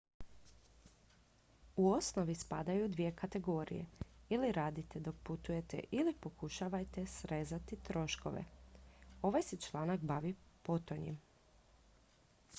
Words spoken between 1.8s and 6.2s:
osnovi spadaju u dvije kategorije ili radite dok putujete ili